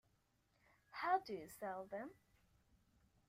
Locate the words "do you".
1.19-1.47